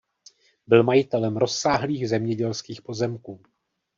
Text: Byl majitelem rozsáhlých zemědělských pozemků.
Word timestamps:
Byl 0.67 0.83
majitelem 0.83 1.37
rozsáhlých 1.37 2.09
zemědělských 2.09 2.81
pozemků. 2.81 3.41